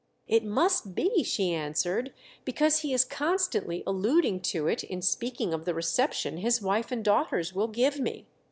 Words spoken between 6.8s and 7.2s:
and